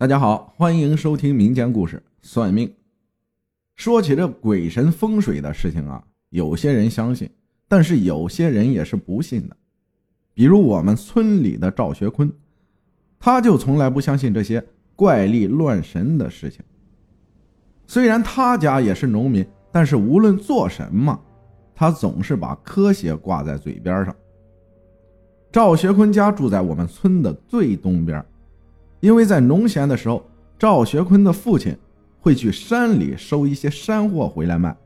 [0.00, 2.72] 大家好，欢迎收听民间故事算命。
[3.74, 7.28] 说起这鬼神风水的事情啊，有些人相信，
[7.66, 9.56] 但是有些人也是不信的。
[10.34, 12.32] 比如我们村里的赵学坤，
[13.18, 14.64] 他就从来不相信这些
[14.94, 16.64] 怪力乱神的事情。
[17.88, 21.20] 虽然他家也是农民，但是无论做什么，
[21.74, 24.14] 他总是把科学挂在嘴边上。
[25.50, 28.24] 赵学坤家住在我们村的最东边。
[29.00, 30.24] 因为在农闲的时候，
[30.58, 31.76] 赵学坤的父亲
[32.20, 34.76] 会去山里收一些山货回来卖，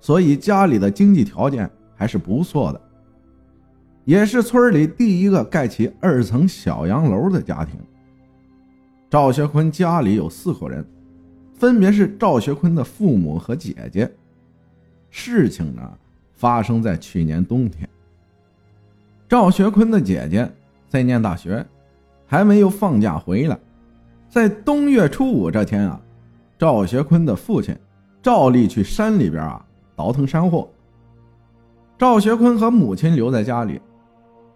[0.00, 2.80] 所以家里的经济条件还是不错的，
[4.04, 7.80] 也是村里第一个盖起二层小洋楼的家庭。
[9.08, 10.84] 赵学坤家里有四口人，
[11.54, 14.10] 分别是赵学坤的父母和姐姐。
[15.08, 15.90] 事情呢，
[16.34, 17.88] 发生在去年冬天。
[19.26, 20.50] 赵学坤的姐姐
[20.88, 21.64] 在念大学。
[22.34, 23.56] 还没有放假回来，
[24.28, 26.00] 在冬月初五这天啊，
[26.58, 27.78] 赵学坤的父亲
[28.20, 30.68] 照例去山里边啊倒腾山货。
[31.96, 33.80] 赵学坤和母亲留在家里。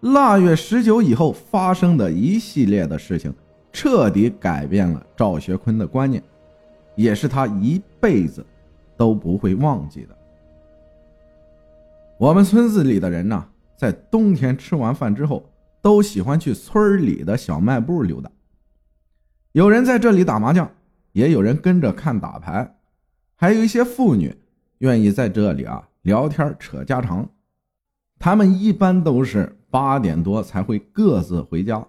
[0.01, 3.33] 腊月十九以后发生的一系列的事情，
[3.71, 6.21] 彻底改变了赵学坤的观念，
[6.97, 8.45] 也是他一辈子
[8.97, 10.09] 都不会忘记的。
[12.17, 13.45] 我们村子里的人呢，
[13.77, 15.41] 在冬天吃完饭之后。
[15.81, 18.29] 都喜欢去村里的小卖部溜达，
[19.53, 20.69] 有人在这里打麻将，
[21.13, 22.77] 也有人跟着看打牌，
[23.35, 24.35] 还有一些妇女
[24.79, 27.29] 愿意在这里啊聊天扯家常。
[28.19, 31.85] 他们一般都是八点多才会各自回家。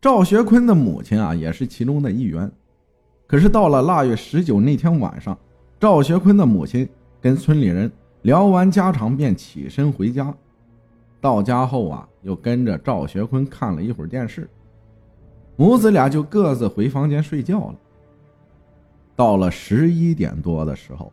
[0.00, 2.50] 赵学坤的母亲啊也是其中的一员。
[3.26, 5.38] 可是到了腊月十九那天晚上，
[5.78, 6.88] 赵学坤的母亲
[7.20, 7.90] 跟村里人
[8.22, 10.34] 聊完家常，便起身回家。
[11.20, 14.48] 到家后啊，又跟着赵学坤看了一会儿电视，
[15.56, 17.74] 母子俩就各自回房间睡觉了。
[19.14, 21.12] 到了十一点多的时候，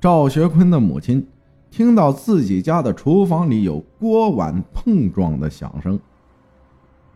[0.00, 1.26] 赵学坤的母亲
[1.70, 5.98] 听到自己家的厨房里有锅碗碰撞的响声，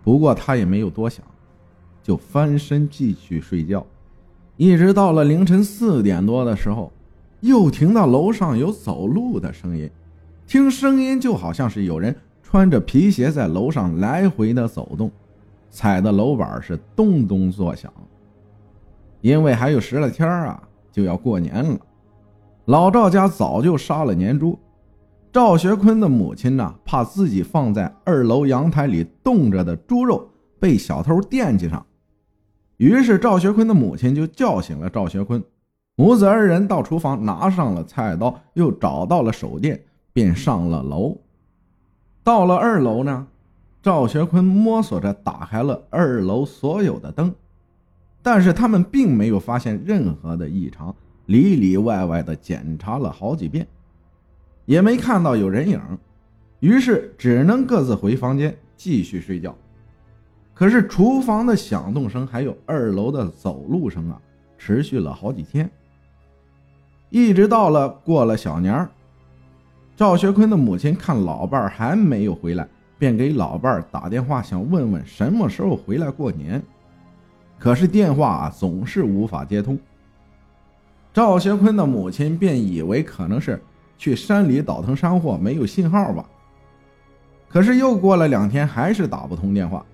[0.02, 1.24] 不过他也没有多想，
[2.02, 3.86] 就翻身继续睡觉。
[4.56, 6.92] 一直到了凌晨四点多的时候，
[7.40, 9.88] 又听到楼上有走路的声音。
[10.46, 12.14] 听声音就好像是有人
[12.50, 15.08] 穿着皮鞋在楼上来回的走动，
[15.70, 17.92] 踩的楼板是咚咚作响。
[19.20, 20.60] 因为还有十来天啊，
[20.90, 21.78] 就要过年了，
[22.64, 24.58] 老赵家早就杀了年猪。
[25.32, 30.28] 赵学坤的母亲呢，怕自己放在二楼阳台里冻着的猪肉
[30.58, 31.86] 被小偷惦记上，
[32.78, 35.40] 于是赵学坤的母亲就叫醒了赵学坤，
[35.94, 39.80] 母子二人到厨房拿上了菜刀，又找到了手电。
[40.12, 41.16] 便上了楼，
[42.22, 43.26] 到了二楼呢，
[43.82, 47.34] 赵学坤摸索着打开了二楼所有的灯，
[48.22, 50.94] 但是他们并没有发现任何的异常，
[51.26, 53.66] 里里外外的检查了好几遍，
[54.66, 55.80] 也没看到有人影，
[56.60, 59.56] 于是只能各自回房间继续睡觉。
[60.52, 64.20] 可是厨房的响动声还有二楼的走路声啊，
[64.58, 65.68] 持续了好几天，
[67.08, 68.90] 一直到了过了小年儿。
[70.00, 72.66] 赵学坤的母亲看老伴儿还没有回来，
[72.98, 76.62] 便给老伴儿打电话，想问问什么时候回来过年。
[77.58, 79.78] 可是电话总是无法接通。
[81.12, 83.62] 赵学坤的母亲便以为可能是
[83.98, 86.26] 去山里倒腾山货没有信号吧。
[87.46, 89.84] 可是又过了两天，还是打不通电话。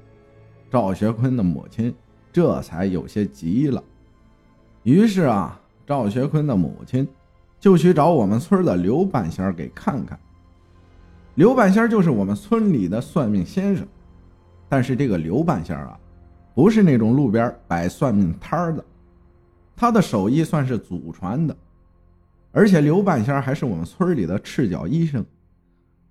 [0.71, 1.93] 赵学坤的母亲
[2.33, 3.83] 这才有些急了。
[4.84, 7.05] 于是啊，赵学坤的母亲。
[7.59, 10.19] 就去找我们村的刘半仙给看看。
[11.34, 13.87] 刘半仙就是我们村里的算命先生，
[14.69, 15.99] 但是这个刘半仙啊，
[16.55, 18.84] 不是那种路边摆算命摊的，
[19.77, 21.55] 他的手艺算是祖传的，
[22.53, 25.25] 而且刘半仙还是我们村里的赤脚医生。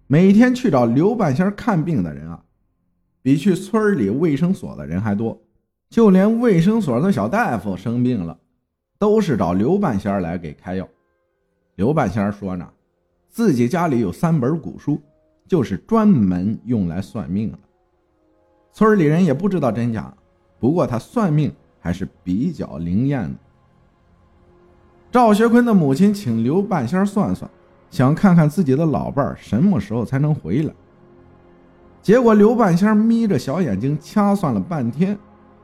[0.06, 2.40] 每天去找刘半仙看病的人啊，
[3.24, 5.42] 比去村里卫生所的人还多，
[5.90, 8.38] 就连卫生所的小大夫生病了，
[9.00, 10.88] 都是找刘半仙来给开药。
[11.76, 12.66] 刘半仙说呢，
[13.30, 15.02] 自己家里有三本古书，
[15.46, 17.60] 就是专门用来算命的。
[18.72, 20.14] 村里人也不知道真假，
[20.58, 23.36] 不过他算命还是比较灵验的。
[25.12, 27.50] 赵学坤的母亲请刘半仙算算，
[27.90, 30.74] 想看看自己的老伴儿什么时候才能回来。
[32.02, 35.18] 结果刘半仙眯着小眼睛掐算了半天，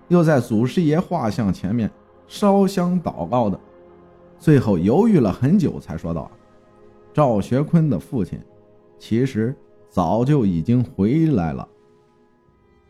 [0.09, 1.89] 又在祖师爷画像前面
[2.27, 3.57] 烧香祷告的。
[4.41, 6.29] 最后犹豫了很久，才说道
[7.13, 8.41] ：“赵学坤的父亲，
[8.97, 9.55] 其实
[9.87, 11.67] 早就已经回来了，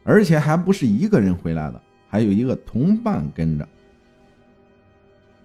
[0.06, 3.68] 而且还不是一个人回来的，还有一个同伴跟着。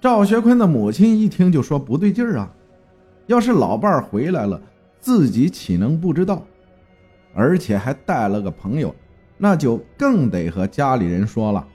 [0.00, 2.54] 赵学坤的母亲一听就说不对劲儿啊，
[3.26, 4.62] 要是老伴儿回来了，
[5.00, 6.40] 自己岂能不知道？
[7.34, 8.94] 而且还带了个朋友，
[9.36, 11.66] 那就更得和家里人说了，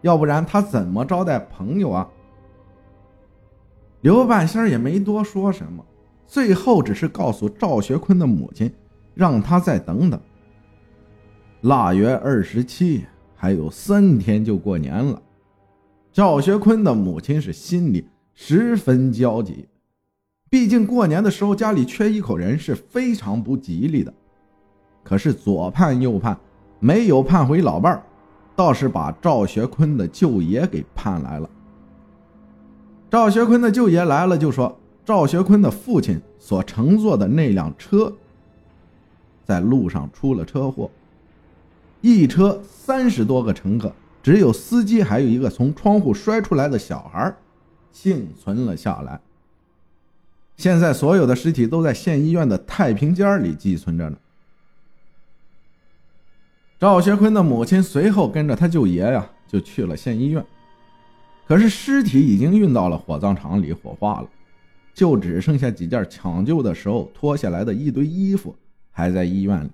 [0.00, 2.08] 要不然他怎么招待朋友啊？
[4.02, 5.84] 刘半仙也没多说什么，
[6.26, 8.72] 最后只是告诉赵学坤的母亲，
[9.14, 10.20] 让他再等等。
[11.62, 13.04] 腊月二十七，
[13.34, 15.20] 还有三天就过年了。
[16.12, 19.66] 赵学坤的母亲是心里十分焦急，
[20.48, 24.12] 毕竟过年的时候家里缺一口人是非常不吉利的。
[25.02, 26.38] 可是左盼右盼，
[26.78, 28.02] 没有盼回老伴儿，
[28.54, 31.50] 倒是把赵学坤的舅爷给盼来了。
[33.16, 38.12] 赵学坤的舅爷来了，就说赵学坤的父亲所乘坐的那辆车
[39.42, 40.90] 在路上出了车祸，
[42.02, 43.90] 一车三十多个乘客。
[44.22, 47.34] 只有司机还有一个从窗户摔出来的小孩
[47.90, 49.18] 幸存了下来。
[50.58, 54.18] 现在所有的尸体都在县医院的太平间里寄存着呢。
[56.78, 60.44] 赵学坤的母亲随后跟着他舅爷呀，就去了县医院。
[61.46, 64.28] 可是尸体已经运到了火葬场里火化了，
[64.92, 68.54] 就只剩下几件抢救的时候脱下来的一堆衣服
[68.90, 69.70] 还在医院里。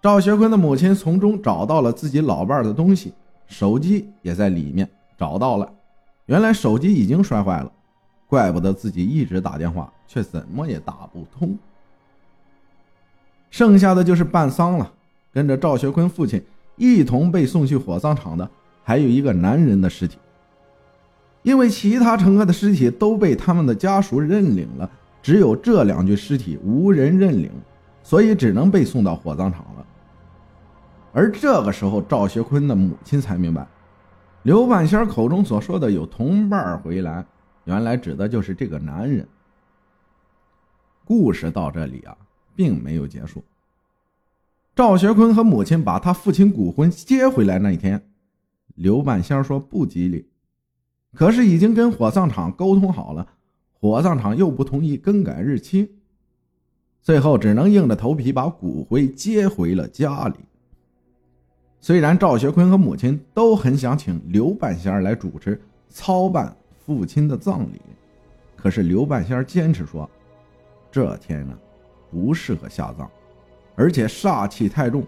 [0.00, 3.12] 赵学坤的母亲从中找到了自己老伴的东西，
[3.48, 4.88] 手机也在里面
[5.18, 5.72] 找到了。
[6.26, 7.72] 原来手机已经摔坏了，
[8.28, 11.58] 怪不得自己一直打电话，却怎么也打不通。
[13.50, 14.92] 剩下的就是办丧了，
[15.32, 16.40] 跟着赵学坤父亲
[16.76, 18.48] 一同被送去火葬场的，
[18.86, 20.16] 还有一个男人的尸体。
[21.42, 24.88] 因为其他乘客的尸体都被他们的家属认领了，
[25.20, 27.50] 只有这两具尸体无人认领，
[28.04, 29.86] 所以只能被送到火葬场了。
[31.12, 33.66] 而这个时候，赵学坤的母亲才明白，
[34.44, 37.24] 刘半仙口中所说的有同伴回来，
[37.64, 39.26] 原来指的就是这个男人。
[41.04, 42.16] 故事到这里啊，
[42.54, 43.42] 并没有结束。
[44.74, 48.02] 赵学坤和母亲把他父亲骨灰接回来那一天，
[48.76, 50.28] 刘半仙说不吉利，
[51.14, 53.26] 可是已经跟火葬场沟通好了，
[53.72, 55.96] 火葬场又不同意更改日期，
[57.02, 60.36] 最后只能硬着头皮把骨灰接回了家里。
[61.80, 67.80] 虽然赵学坤和母亲都很想请刘半仙来主持操办父亲的葬礼，
[68.56, 70.08] 可是刘半仙坚持说，
[70.90, 71.58] 这天呢
[72.10, 73.08] 不适合下葬，
[73.74, 75.02] 而且煞气太重。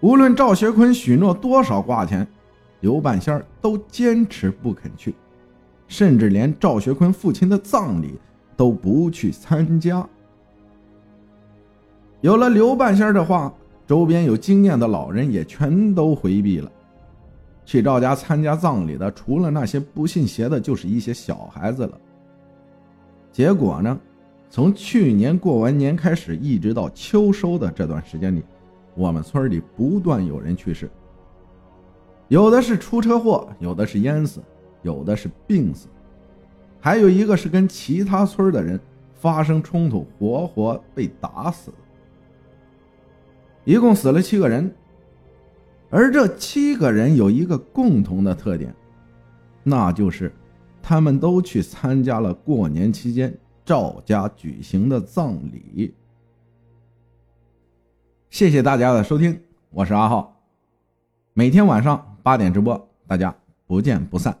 [0.00, 2.26] 无论赵学坤许诺多少挂钱，
[2.80, 5.14] 刘半仙都坚持不肯去，
[5.86, 8.14] 甚至连赵学坤父亲的葬礼
[8.56, 10.06] 都不去参加。
[12.20, 13.52] 有了刘半仙的话。
[13.88, 16.70] 周边有经验的老人也全都回避了。
[17.64, 21.98] 去赵家参加葬礼的，除了那些不信邪的，就是一些小孩子了。
[23.32, 23.98] 结果呢，
[24.50, 28.42] 从去年过完年开始，一直到秋收的这段时间里，
[28.98, 30.90] 我们村里不断有人去世。
[32.26, 34.42] 有的是出车祸，有的是淹死，
[34.82, 35.86] 有的是病死，
[36.80, 38.78] 还有一个是跟其他村的人
[39.14, 41.72] 发生冲突，活活被打死。
[43.64, 44.68] 一共死了七个人，
[45.90, 48.74] 而这七个人有一个共同的特点，
[49.62, 50.32] 那就是
[50.82, 53.32] 他们都去参加了过年期间
[53.64, 55.94] 赵家举行的葬礼。
[58.30, 60.42] 谢谢大家的收听，我是阿浩，
[61.32, 63.34] 每天晚上八点直播，大家
[63.66, 64.38] 不见不散。